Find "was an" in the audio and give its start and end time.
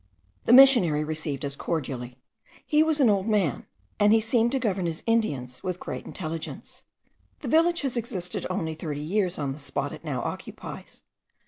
2.81-3.07